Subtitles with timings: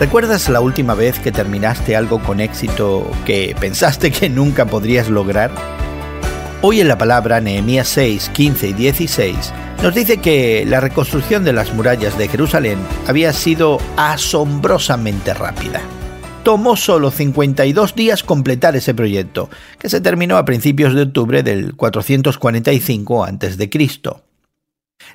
[0.00, 5.50] ¿Recuerdas la última vez que terminaste algo con éxito que pensaste que nunca podrías lograr?
[6.62, 9.52] Hoy en la palabra Nehemías 6, 15 y 16
[9.82, 15.82] nos dice que la reconstrucción de las murallas de Jerusalén había sido asombrosamente rápida.
[16.44, 21.76] Tomó solo 52 días completar ese proyecto, que se terminó a principios de octubre del
[21.76, 24.29] 445 a.C.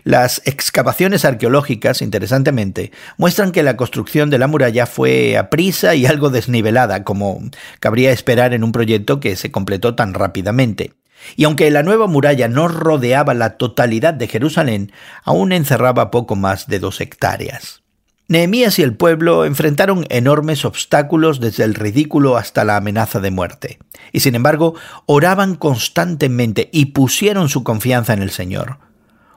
[0.04, 6.06] Las excavaciones arqueológicas, interesantemente, muestran que la construcción de la muralla fue a prisa y
[6.06, 7.42] algo desnivelada, como
[7.80, 10.94] cabría esperar en un proyecto que se completó tan rápidamente.
[11.36, 14.92] Y aunque la nueva muralla no rodeaba la totalidad de Jerusalén,
[15.24, 17.82] aún encerraba poco más de dos hectáreas.
[18.28, 23.78] Nehemías y el pueblo enfrentaron enormes obstáculos desde el ridículo hasta la amenaza de muerte,
[24.12, 24.74] y sin embargo
[25.06, 28.80] oraban constantemente y pusieron su confianza en el Señor.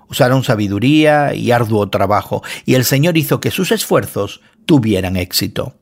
[0.09, 5.75] Usaron sabiduría y arduo trabajo, y el Señor hizo que sus esfuerzos tuvieran éxito.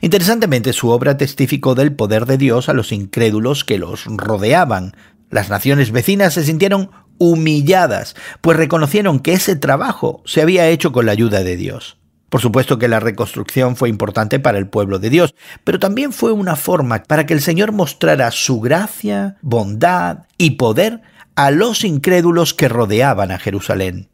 [0.00, 4.96] Interesantemente, su obra testificó del poder de Dios a los incrédulos que los rodeaban.
[5.30, 11.06] Las naciones vecinas se sintieron humilladas, pues reconocieron que ese trabajo se había hecho con
[11.06, 11.98] la ayuda de Dios.
[12.32, 15.34] Por supuesto que la reconstrucción fue importante para el pueblo de Dios,
[15.64, 21.02] pero también fue una forma para que el Señor mostrara su gracia, bondad y poder
[21.34, 24.08] a los incrédulos que rodeaban a Jerusalén.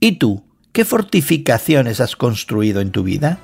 [0.00, 3.38] ¿Y tú, qué fortificaciones has construido en tu vida?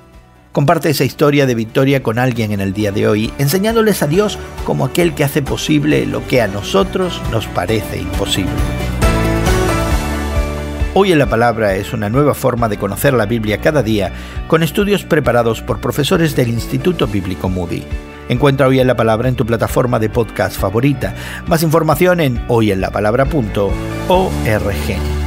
[0.51, 4.37] Comparte esa historia de victoria con alguien en el día de hoy, enseñándoles a Dios
[4.65, 8.51] como aquel que hace posible lo que a nosotros nos parece imposible.
[10.95, 14.11] Hoy en la Palabra es una nueva forma de conocer la Biblia cada día,
[14.47, 17.83] con estudios preparados por profesores del Instituto Bíblico Moody.
[18.29, 21.13] Encuentra Hoy en la Palabra en tu plataforma de podcast favorita.
[21.47, 25.18] Más información en hoyenlapalabra.org.